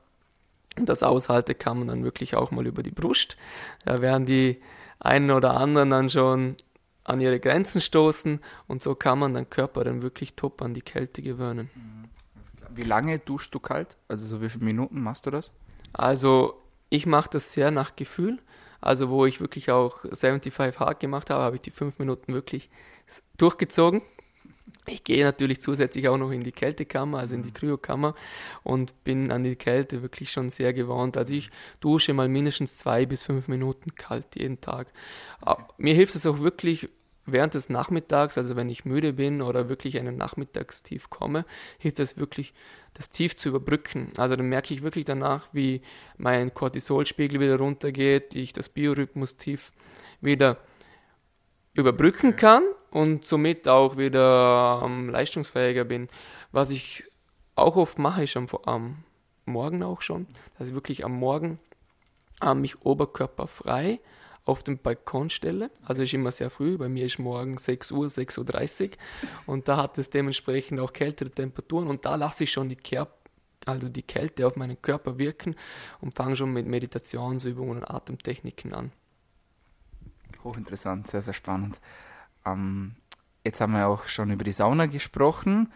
[0.75, 3.38] das aushalte, kann man dann wirklich auch mal über die Brust.
[3.86, 4.62] Da werden die
[4.99, 6.56] einen oder anderen dann schon
[7.05, 10.81] an ihre Grenzen stoßen und so kann man den Körper dann wirklich top an die
[10.81, 11.69] Kälte gewöhnen.
[12.69, 13.95] Wie lange duschst du kalt?
[14.07, 15.51] Also so wie viele Minuten machst du das?
[15.93, 18.39] Also ich mache das sehr nach Gefühl.
[18.81, 22.69] Also wo ich wirklich auch 75 Hard gemacht habe, habe ich die fünf Minuten wirklich
[23.37, 24.01] durchgezogen.
[24.87, 28.13] Ich gehe natürlich zusätzlich auch noch in die Kältekammer, also in die Kryokammer
[28.63, 31.17] und bin an die Kälte wirklich schon sehr gewohnt.
[31.17, 34.87] Also ich dusche mal mindestens zwei bis fünf Minuten kalt jeden Tag.
[35.77, 36.89] Mir hilft es auch wirklich
[37.25, 41.45] während des Nachmittags, also wenn ich müde bin oder wirklich einen Nachmittagstief komme,
[41.79, 42.53] hilft es wirklich,
[42.93, 44.11] das Tief zu überbrücken.
[44.15, 45.81] Also dann merke ich wirklich danach, wie
[46.17, 49.71] mein Cortisolspiegel wieder runtergeht, ich das Biorhythmus-Tief
[50.21, 50.57] wieder
[51.75, 56.07] überbrücken kann und somit auch wieder ähm, leistungsfähiger bin.
[56.51, 57.03] Was ich
[57.55, 59.03] auch oft mache, ist am, am
[59.45, 61.59] Morgen auch schon, dass ich wirklich am Morgen
[62.41, 63.99] äh, mich oberkörperfrei
[64.45, 65.71] auf dem Balkon stelle.
[65.83, 68.97] Also ist immer sehr früh, bei mir ist morgen 6 Uhr, 6.30 Uhr
[69.47, 73.07] und da hat es dementsprechend auch kältere Temperaturen und da lasse ich schon die, Ker
[73.65, 75.55] also die Kälte auf meinen Körper wirken
[75.99, 78.91] und fange schon mit Meditationsübungen und Atemtechniken an.
[80.45, 81.81] Hochinteressant, sehr, sehr spannend.
[82.45, 82.95] Ähm,
[83.43, 85.73] jetzt haben wir auch schon über die Sauna gesprochen,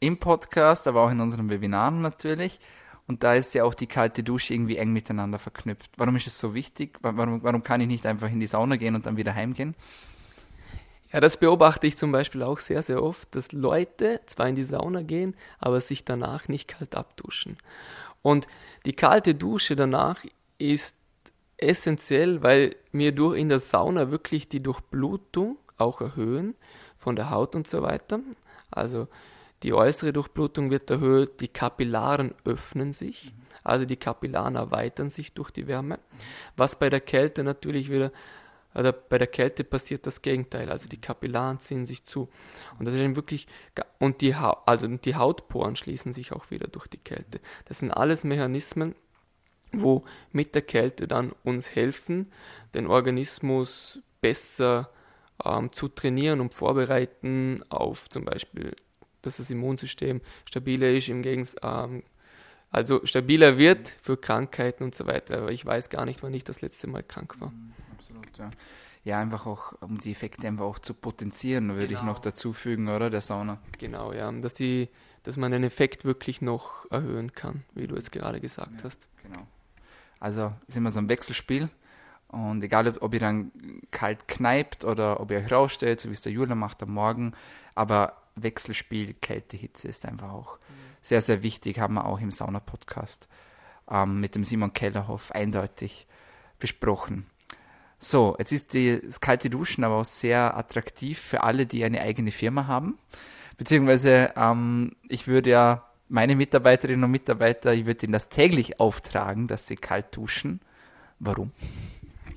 [0.00, 2.58] im Podcast, aber auch in unseren Webinaren natürlich.
[3.06, 5.92] Und da ist ja auch die kalte Dusche irgendwie eng miteinander verknüpft.
[5.96, 6.98] Warum ist es so wichtig?
[7.02, 9.76] Warum, warum kann ich nicht einfach in die Sauna gehen und dann wieder heimgehen?
[11.12, 14.64] Ja, das beobachte ich zum Beispiel auch sehr, sehr oft, dass Leute zwar in die
[14.64, 17.58] Sauna gehen, aber sich danach nicht kalt abduschen.
[18.22, 18.48] Und
[18.86, 20.24] die kalte Dusche danach
[20.58, 20.95] ist
[21.58, 26.54] essentiell, weil wir durch in der Sauna wirklich die Durchblutung auch erhöhen
[26.98, 28.20] von der Haut und so weiter.
[28.70, 29.08] Also
[29.62, 33.32] die äußere Durchblutung wird erhöht, die Kapillaren öffnen sich,
[33.64, 35.98] also die Kapillaren erweitern sich durch die Wärme,
[36.56, 38.12] was bei der Kälte natürlich wieder
[38.76, 42.28] also bei der Kälte passiert das Gegenteil, also die Kapillaren ziehen sich zu.
[42.78, 43.46] Und das ist dann wirklich,
[43.98, 47.40] und die, ha also die Hautporen schließen sich auch wieder durch die Kälte.
[47.64, 48.94] Das sind alles Mechanismen,
[49.82, 52.32] wo mit der Kälte dann uns helfen,
[52.74, 54.90] den Organismus besser
[55.44, 58.74] ähm, zu trainieren und vorbereiten auf zum Beispiel
[59.26, 62.02] dass das Immunsystem stabiler ist, im Gegensatz, ähm,
[62.70, 65.38] also stabiler wird für Krankheiten und so weiter.
[65.38, 67.50] Aber ich weiß gar nicht, wann ich das letzte Mal krank war.
[67.50, 68.50] Mhm, absolut, ja.
[69.04, 72.00] Ja, einfach auch, um die Effekte einfach auch zu potenzieren, würde genau.
[72.00, 73.08] ich noch dazu fügen, oder?
[73.08, 73.60] Der Sauna.
[73.78, 74.30] Genau, ja.
[74.32, 74.88] Dass, die,
[75.22, 79.08] dass man den Effekt wirklich noch erhöhen kann, wie du jetzt gerade gesagt ja, hast.
[79.22, 79.46] Genau.
[80.20, 81.68] Also ist immer so ein Wechselspiel.
[82.28, 83.52] Und egal, ob, ob ihr dann
[83.90, 87.32] kalt kneipt oder ob ihr euch rausstellt, so wie es der Jula macht am Morgen,
[87.74, 90.72] aber Wechselspiel Kälte-Hitze ist einfach auch mhm.
[91.02, 93.28] sehr, sehr wichtig, haben wir auch im Sauna-Podcast
[93.90, 96.06] ähm, mit dem Simon Kellerhoff eindeutig
[96.58, 97.26] besprochen.
[97.98, 102.02] So, jetzt ist die, das kalte Duschen aber auch sehr attraktiv für alle, die eine
[102.02, 102.98] eigene Firma haben.
[103.56, 109.48] Beziehungsweise, ähm, ich würde ja meine Mitarbeiterinnen und Mitarbeiter, ich würde ihnen das täglich auftragen,
[109.48, 110.60] dass sie kalt duschen.
[111.18, 111.52] Warum?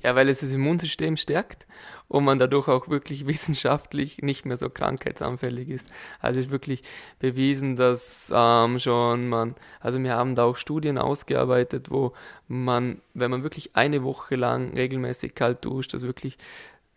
[0.02, 1.66] Ja, weil es das Immunsystem stärkt
[2.08, 5.92] und man dadurch auch wirklich wissenschaftlich nicht mehr so krankheitsanfällig ist.
[6.20, 6.82] Also es ist wirklich
[7.18, 12.14] bewiesen, dass ähm, schon man, also wir haben da auch Studien ausgearbeitet, wo
[12.48, 16.38] man, wenn man wirklich eine Woche lang regelmäßig kalt duscht, das wirklich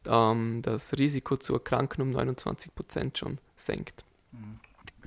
[0.08, 4.06] ähm, das Risiko zu erkranken um 29 Prozent schon senkt.
[4.32, 4.63] Mhm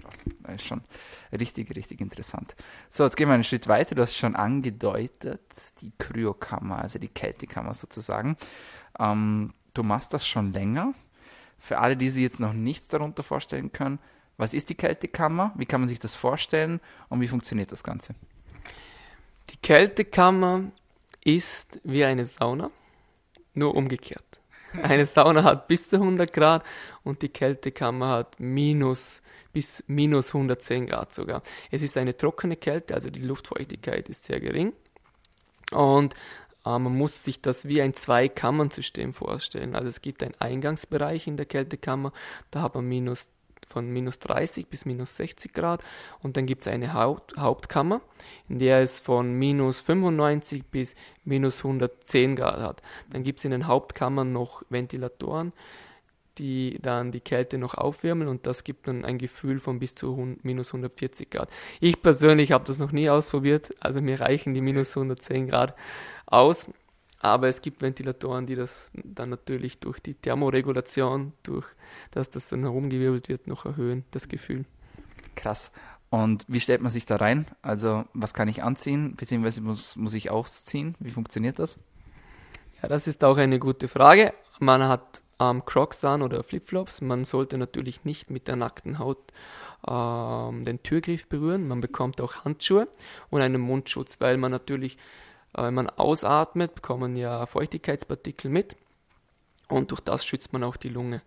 [0.06, 0.24] krass.
[0.42, 0.82] Das ist schon
[1.32, 2.54] richtig, richtig interessant.
[2.90, 3.94] So, jetzt gehen wir einen Schritt weiter.
[3.94, 5.40] Du hast schon angedeutet,
[5.80, 8.36] die Kryokammer, also die Kältekammer sozusagen.
[8.98, 10.94] Ähm, du machst das schon länger.
[11.58, 13.98] Für alle, die sich jetzt noch nichts darunter vorstellen können,
[14.36, 15.52] was ist die Kältekammer?
[15.56, 18.14] Wie kann man sich das vorstellen und wie funktioniert das Ganze?
[19.50, 20.70] Die Kältekammer
[21.24, 22.70] ist wie eine Sauna,
[23.54, 24.25] nur umgekehrt.
[24.82, 26.64] Eine Sauna hat bis zu 100 Grad
[27.04, 31.42] und die Kältekammer hat minus bis minus 110 Grad sogar.
[31.70, 34.74] Es ist eine trockene Kälte, also die Luftfeuchtigkeit ist sehr gering.
[35.72, 36.14] Und
[36.66, 39.74] äh, man muss sich das wie ein Zwei-Kammern-System vorstellen.
[39.74, 42.12] Also es gibt einen Eingangsbereich in der Kältekammer,
[42.50, 43.30] da hat man minus
[43.66, 45.82] von minus 30 bis minus 60 Grad
[46.22, 48.00] und dann gibt es eine Haupt Hauptkammer,
[48.48, 52.82] in der es von minus 95 bis minus 110 Grad hat.
[53.10, 55.52] Dann gibt es in den Hauptkammern noch Ventilatoren,
[56.38, 60.36] die dann die Kälte noch aufwärmen und das gibt dann ein Gefühl von bis zu
[60.42, 61.48] minus 140 Grad.
[61.80, 65.74] Ich persönlich habe das noch nie ausprobiert, also mir reichen die minus 110 Grad
[66.26, 66.68] aus.
[67.26, 71.66] Aber es gibt Ventilatoren, die das dann natürlich durch die Thermoregulation, durch
[72.10, 74.64] dass das dann herumgewirbelt wird, noch erhöhen, das Gefühl.
[75.34, 75.70] Krass.
[76.08, 77.46] Und wie stellt man sich da rein?
[77.62, 80.94] Also, was kann ich anziehen, beziehungsweise muss, muss ich ausziehen?
[81.00, 81.78] Wie funktioniert das?
[82.80, 84.32] Ja, das ist auch eine gute Frage.
[84.60, 87.00] Man hat ähm, Crocs an oder Flipflops.
[87.00, 89.32] Man sollte natürlich nicht mit der nackten Haut
[89.86, 91.68] ähm, den Türgriff berühren.
[91.68, 92.88] Man bekommt auch Handschuhe
[93.30, 94.96] und einen Mundschutz, weil man natürlich,
[95.56, 98.76] äh, wenn man ausatmet, bekommen ja Feuchtigkeitspartikel mit
[99.68, 101.22] und durch das schützt man auch die Lunge.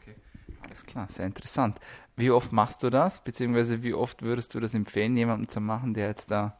[0.00, 0.16] Okay,
[0.62, 1.78] alles klar, sehr interessant.
[2.16, 5.94] Wie oft machst du das, beziehungsweise wie oft würdest du das empfehlen, jemandem zu machen,
[5.94, 6.58] der jetzt da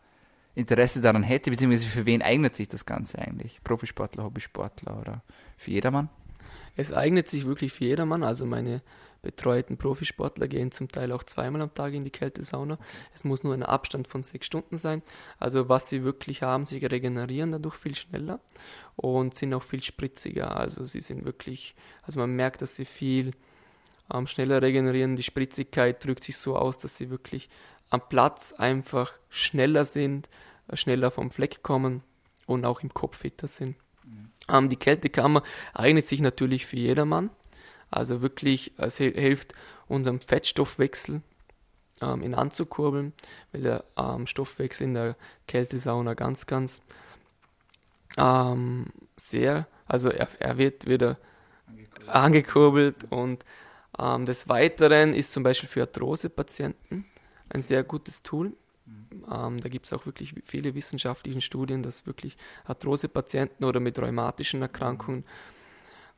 [0.55, 3.63] Interesse daran hätte, beziehungsweise für wen eignet sich das Ganze eigentlich?
[3.63, 5.23] Profisportler, Hobbysportler oder
[5.57, 6.09] für jedermann?
[6.77, 8.23] Es eignet sich wirklich für jedermann.
[8.23, 8.83] Also meine
[9.23, 12.79] betreuten Profisportler gehen zum Teil auch zweimal am Tag in die Kältesauna.
[13.15, 15.03] Es muss nur ein Abstand von sechs Stunden sein.
[15.39, 18.41] Also was sie wirklich haben, sie regenerieren dadurch viel schneller
[18.97, 20.57] und sind auch viel spritziger.
[20.57, 23.33] Also sie sind wirklich, also man merkt, dass sie viel
[24.13, 25.17] ähm, schneller regenerieren.
[25.17, 27.49] Die Spritzigkeit drückt sich so aus, dass sie wirklich
[27.91, 30.29] am Platz einfach schneller sind,
[30.69, 32.03] äh, schneller vom Fleck kommen
[32.47, 33.77] und auch im Kopf fitter sind.
[34.05, 34.31] Mhm.
[34.49, 35.43] Ähm, die Kältekammer
[35.75, 37.31] eignet sich natürlich für jedermann.
[37.91, 39.55] Also wirklich, es hilft
[39.89, 41.23] unserem Fettstoffwechsel
[42.01, 43.13] ähm, in anzukurbeln,
[43.53, 46.83] weil der ähm, Stoffwechsel in der Kältesauna ganz, ganz
[48.17, 51.19] ähm, sehr, also er, er wird wieder
[51.67, 53.45] angekurbelt, angekurbelt und
[53.99, 57.07] ähm, des Weiteren ist zum Beispiel für Arthrose-Patienten
[57.49, 58.53] ein sehr gutes Tool.
[58.85, 59.25] Mhm.
[59.33, 64.63] Ähm, da gibt es auch wirklich viele wissenschaftliche Studien, dass wirklich Arthrose-Patienten oder mit rheumatischen
[64.63, 65.25] Erkrankungen,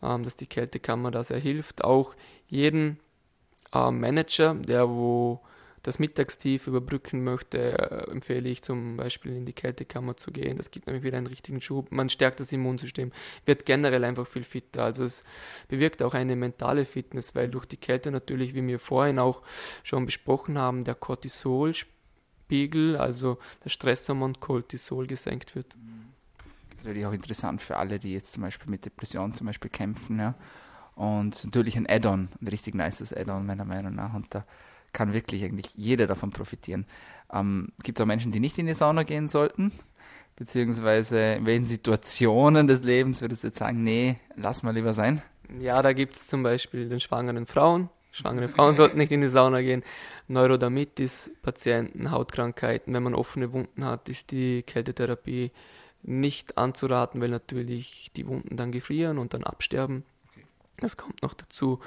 [0.02, 1.84] ähm, dass die Kältekammer da sehr hilft.
[1.84, 2.14] Auch
[2.46, 2.98] jeden
[3.72, 5.40] äh, Manager, der wo
[5.82, 10.56] das Mittagstief überbrücken möchte, äh, empfehle ich zum Beispiel in die Kältekammer zu gehen.
[10.56, 11.90] Das gibt nämlich wieder einen richtigen Schub.
[11.90, 13.12] Man stärkt das Immunsystem,
[13.44, 14.84] wird generell einfach viel fitter.
[14.84, 15.22] Also es
[15.68, 19.42] bewirkt auch eine mentale Fitness, weil durch die Kälte natürlich, wie wir vorhin auch
[19.82, 25.74] schon besprochen haben, der Cortisolspiegel, also der Stresshormon Cortisol gesenkt wird.
[26.88, 30.34] Natürlich auch interessant für alle, die jetzt zum Beispiel mit Depressionen zum Beispiel kämpfen, ja.
[30.94, 34.14] Und natürlich ein Add-on, ein richtig nices Add-on meiner Meinung nach.
[34.14, 34.46] Und da
[34.94, 36.86] kann wirklich eigentlich jeder davon profitieren.
[37.30, 39.70] Ähm, Gibt es auch Menschen, die nicht in die Sauna gehen sollten?
[40.36, 45.20] Beziehungsweise in welchen Situationen des Lebens würdest du jetzt sagen, nee, lass mal lieber sein?
[45.60, 47.90] Ja, da gibt es zum Beispiel den schwangeren Frauen.
[48.12, 49.84] Schwangere Frauen sollten nicht in die Sauna gehen.
[50.26, 52.94] Neurodermitis, Patienten, Hautkrankheiten.
[52.94, 55.52] Wenn man offene Wunden hat, ist die Kältetherapie
[56.02, 60.04] nicht anzuraten, weil natürlich die Wunden dann gefrieren und dann absterben.
[60.78, 61.80] Das kommt noch dazu.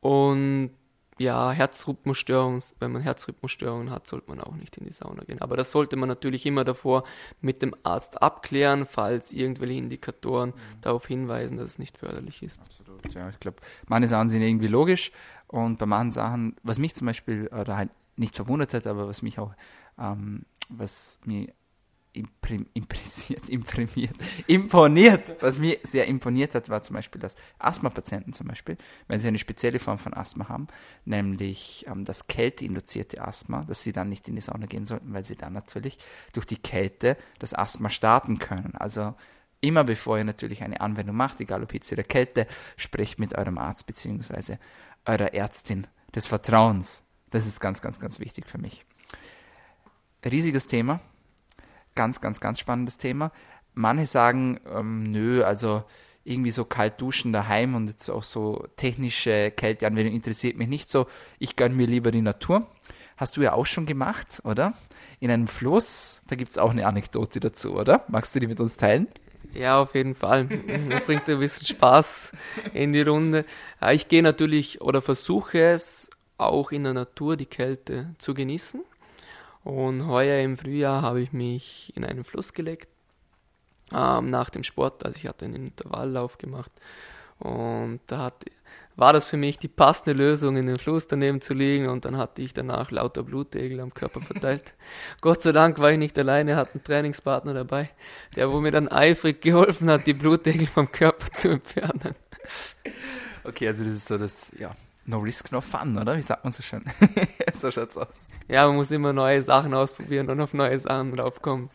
[0.00, 0.70] Und
[1.18, 5.40] ja, Herzrhythmusstörungen, wenn man Herzrhythmusstörungen hat, sollte man auch nicht in die Sauna gehen.
[5.40, 7.04] Aber das sollte man natürlich immer davor
[7.40, 10.80] mit dem Arzt abklären, falls irgendwelche Indikatoren mhm.
[10.80, 12.60] darauf hinweisen, dass es nicht förderlich ist.
[12.62, 13.28] Absolut, ja.
[13.28, 15.12] Ich glaube, manche Sachen sind irgendwie logisch
[15.46, 19.22] und bei manchen Sachen, was mich zum Beispiel, oder halt nicht verwundert hat, aber was
[19.22, 19.54] mich auch,
[19.98, 21.52] ähm, was mir
[22.12, 24.14] imprim, impressiert, imprimiert,
[24.46, 25.42] imponiert.
[25.42, 28.76] Was mir sehr imponiert hat, war zum Beispiel, dass Asthma-Patienten zum Beispiel,
[29.08, 30.68] wenn sie eine spezielle Form von Asthma haben,
[31.04, 35.24] nämlich ähm, das kälteinduzierte Asthma, dass sie dann nicht in die Sauna gehen sollten, weil
[35.24, 35.98] sie dann natürlich
[36.32, 38.74] durch die Kälte das Asthma starten können.
[38.74, 39.14] Also
[39.60, 42.46] immer bevor ihr natürlich eine Anwendung macht, egal ob Hitze oder Kälte,
[42.76, 44.56] sprecht mit eurem Arzt bzw.
[45.06, 47.02] eurer Ärztin des Vertrauens.
[47.30, 48.84] Das ist ganz, ganz, ganz wichtig für mich.
[50.24, 51.00] Riesiges Thema,
[51.94, 53.32] ganz, ganz, ganz spannendes Thema.
[53.74, 55.84] Manche sagen, ähm, nö, also
[56.24, 61.06] irgendwie so kalt duschen daheim und jetzt auch so technische Kälteanwendung interessiert mich nicht so.
[61.38, 62.68] Ich gönne mir lieber die Natur.
[63.16, 64.74] Hast du ja auch schon gemacht, oder?
[65.20, 68.04] In einem Fluss, da gibt es auch eine Anekdote dazu, oder?
[68.08, 69.08] Magst du die mit uns teilen?
[69.52, 70.48] Ja, auf jeden Fall.
[70.88, 72.32] Das bringt ein bisschen Spaß
[72.72, 73.44] in die Runde.
[73.90, 78.82] Ich gehe natürlich oder versuche es auch in der Natur die Kälte zu genießen.
[79.64, 82.88] Und heuer im Frühjahr habe ich mich in einen Fluss gelegt.
[83.92, 86.72] Ähm, nach dem Sport, also ich hatte einen Intervalllauf gemacht.
[87.38, 88.44] Und da hat,
[88.96, 91.88] war das für mich die passende Lösung, in den Fluss daneben zu liegen.
[91.88, 94.74] Und dann hatte ich danach lauter Blutegel am Körper verteilt.
[95.20, 97.90] Gott sei Dank war ich nicht alleine, hatte einen Trainingspartner dabei,
[98.34, 102.14] der wo mir dann eifrig geholfen hat, die Blutegel vom Körper zu entfernen.
[103.44, 106.16] Okay, also das ist so das, ja, No risk, no fun, oder?
[106.16, 106.84] Wie sagt man so schön?
[107.54, 108.30] so schaut's aus.
[108.48, 111.68] Ja, man muss immer neue Sachen ausprobieren und auf neue Sachen draufkommen.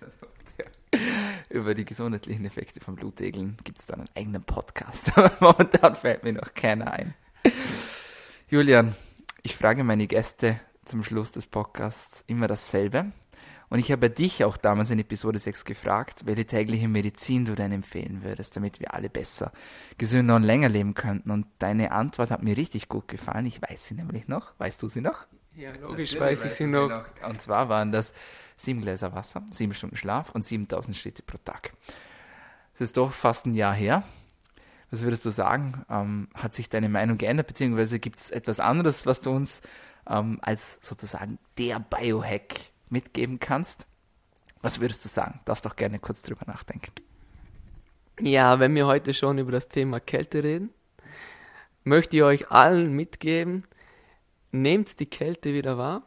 [1.49, 5.11] Über die gesundheitlichen Effekte von Blutegeln gibt es dann einen eigenen Podcast.
[5.17, 7.13] Aber momentan fällt mir noch keiner ein.
[8.49, 8.95] Julian,
[9.43, 13.11] ich frage meine Gäste zum Schluss des Podcasts immer dasselbe.
[13.69, 17.71] Und ich habe dich auch damals in Episode 6 gefragt, welche tägliche Medizin du denn
[17.73, 19.51] empfehlen würdest, damit wir alle besser,
[19.97, 21.31] gesünder und länger leben könnten.
[21.31, 23.45] Und deine Antwort hat mir richtig gut gefallen.
[23.45, 24.53] Ich weiß sie nämlich noch.
[24.57, 25.27] Weißt du sie noch?
[25.53, 26.89] Ja, logisch Natürlich weiß ich sie noch.
[26.89, 27.29] noch.
[27.29, 28.13] Und zwar waren das
[28.55, 31.73] sieben Gläser Wasser, sieben Stunden Schlaf und 7000 Schritte pro Tag.
[32.73, 34.03] Das ist doch fast ein Jahr her.
[34.91, 35.83] Was würdest du sagen?
[35.89, 39.61] Ähm, hat sich deine Meinung geändert, beziehungsweise gibt es etwas anderes, was du uns
[40.09, 43.85] ähm, als sozusagen der Biohack mitgeben kannst?
[44.61, 45.39] Was würdest du sagen?
[45.45, 46.91] Darfst doch gerne kurz drüber nachdenken.
[48.19, 50.71] Ja, wenn wir heute schon über das Thema Kälte reden,
[51.83, 53.63] möchte ich euch allen mitgeben,
[54.51, 56.01] nehmt die Kälte wieder wahr,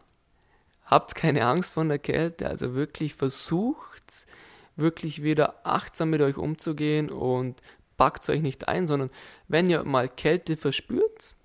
[0.85, 4.27] habt keine Angst vor der Kälte, also wirklich versucht,
[4.75, 7.63] wirklich wieder achtsam mit euch umzugehen und
[7.97, 9.11] packt euch nicht ein, sondern
[9.47, 11.37] wenn ihr mal Kälte verspürt,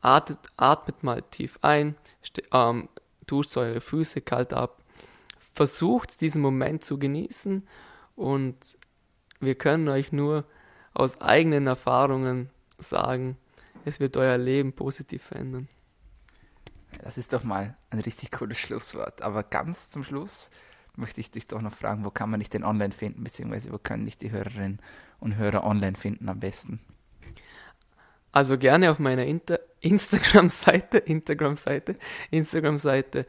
[0.00, 1.96] atmet, atmet mal tief ein,
[2.52, 2.88] ähm,
[3.26, 4.82] duscht eure Füße kalt ab,
[5.52, 7.66] versucht diesen Moment zu genießen
[8.16, 8.56] und
[9.40, 10.44] wir können euch nur
[10.94, 13.36] aus eigenen Erfahrungen sagen,
[13.84, 15.68] es wird euer Leben positiv verändern.
[17.02, 19.22] Das ist doch mal ein richtig cooles Schlusswort.
[19.22, 20.50] Aber ganz zum Schluss
[20.96, 23.78] möchte ich dich doch noch fragen, wo kann man dich denn online finden, beziehungsweise wo
[23.78, 24.80] können dich die Hörerinnen
[25.18, 26.80] und Hörer online finden am besten?
[28.34, 29.24] Also gerne auf meiner
[29.80, 31.94] Instagram-Seite, Instagram-Seite,
[32.32, 33.26] Instagram-Seite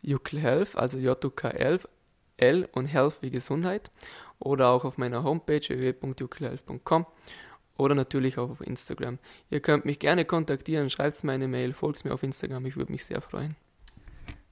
[0.00, 1.80] Jukl Health, also J-U-K-L
[2.36, 3.90] L und Health wie Gesundheit
[4.38, 7.04] oder auch auf meiner Homepage www.juklehealth.com
[7.76, 9.18] oder natürlich auch auf Instagram.
[9.50, 12.92] Ihr könnt mich gerne kontaktieren, schreibt mir eine Mail, folgt mir auf Instagram, ich würde
[12.92, 13.56] mich sehr freuen.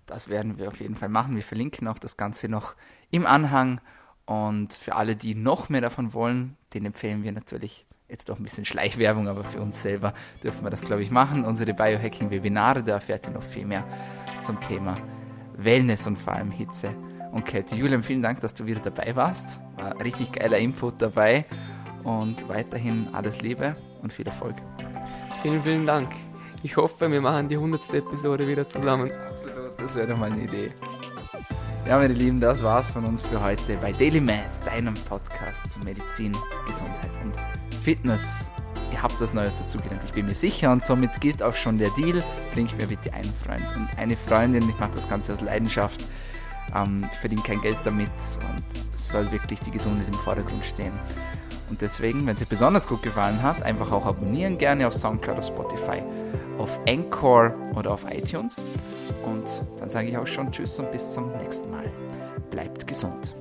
[0.07, 1.37] Das werden wir auf jeden Fall machen.
[1.37, 2.75] Wir verlinken auch das Ganze noch
[3.13, 3.81] im Anhang.
[4.25, 8.45] Und für alle, die noch mehr davon wollen, den empfehlen wir natürlich jetzt doch ein
[8.45, 11.45] bisschen Schleichwerbung, aber für uns selber dürfen wir das, glaube ich, machen.
[11.45, 13.85] Unsere Biohacking-Webinare, da erfährt ihr noch viel mehr
[14.43, 14.99] zum Thema
[15.57, 16.95] Wellness und vor allem Hitze
[17.33, 17.75] und Kälte.
[17.75, 19.61] Julian, vielen Dank, dass du wieder dabei warst.
[19.77, 21.47] War richtig geiler Input dabei
[22.05, 24.57] und weiterhin alles Liebe und viel Erfolg.
[25.41, 26.11] Vielen, vielen Dank.
[26.63, 27.95] Ich hoffe, wir machen die 100.
[27.95, 29.11] Episode wieder zusammen.
[29.31, 30.71] Absolut, das wäre doch mal eine Idee.
[31.89, 35.81] Ja, meine Lieben, das war's von uns für heute bei Daily Med, deinem Podcast zu
[35.81, 37.37] Medizin, Gesundheit und
[37.83, 38.49] Fitness.
[38.93, 41.91] Ihr habt was Neues dazugelernt, ich bin mir sicher und somit gilt auch schon der
[41.91, 42.23] Deal.
[42.53, 44.69] Bringt mir bitte einen Freund und eine Freundin.
[44.69, 46.05] Ich mache das Ganze aus Leidenschaft,
[46.77, 50.93] ähm, verdiene kein Geld damit und es soll wirklich die Gesundheit im Vordergrund stehen.
[51.71, 55.39] Und deswegen, wenn es dir besonders gut gefallen hat, einfach auch abonnieren, gerne auf Soundcloud,
[55.39, 56.03] auf Spotify,
[56.59, 58.65] auf Anchor oder auf iTunes.
[59.25, 61.91] Und dann sage ich auch schon Tschüss und bis zum nächsten Mal.
[62.51, 63.35] Bleibt gesund.